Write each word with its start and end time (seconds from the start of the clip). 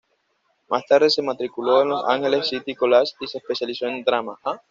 Más 0.67 0.83
tarde 0.87 1.11
se 1.11 1.21
matriculó 1.21 1.83
en 1.83 1.89
Los 1.89 2.03
Angeles 2.07 2.47
City 2.47 2.73
College 2.73 3.13
y 3.19 3.27
se 3.27 3.37
especializó 3.37 3.85
en 3.85 4.03
drama. 4.03 4.35